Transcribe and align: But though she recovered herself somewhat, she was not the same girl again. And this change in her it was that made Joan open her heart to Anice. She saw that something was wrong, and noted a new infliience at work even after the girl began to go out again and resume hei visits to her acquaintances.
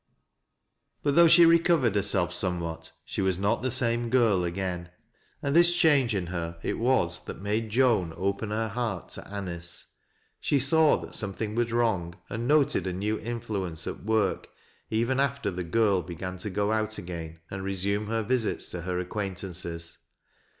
But 1.03 1.13
though 1.13 1.27
she 1.27 1.45
recovered 1.45 1.93
herself 1.93 2.33
somewhat, 2.33 2.91
she 3.05 3.21
was 3.21 3.37
not 3.37 3.61
the 3.61 3.69
same 3.69 4.09
girl 4.09 4.43
again. 4.43 4.89
And 5.43 5.55
this 5.55 5.75
change 5.75 6.15
in 6.15 6.25
her 6.25 6.57
it 6.63 6.79
was 6.79 7.23
that 7.25 7.39
made 7.39 7.69
Joan 7.69 8.11
open 8.17 8.49
her 8.49 8.69
heart 8.69 9.09
to 9.09 9.21
Anice. 9.31 9.85
She 10.39 10.57
saw 10.57 10.97
that 11.01 11.13
something 11.13 11.53
was 11.53 11.71
wrong, 11.71 12.15
and 12.31 12.47
noted 12.47 12.87
a 12.87 12.93
new 12.93 13.17
infliience 13.17 13.85
at 13.85 13.99
work 14.01 14.49
even 14.89 15.19
after 15.19 15.51
the 15.51 15.63
girl 15.63 16.01
began 16.01 16.39
to 16.39 16.49
go 16.49 16.71
out 16.71 16.97
again 16.97 17.39
and 17.51 17.63
resume 17.63 18.07
hei 18.07 18.23
visits 18.23 18.69
to 18.69 18.81
her 18.81 18.97
acquaintances. 18.97 19.99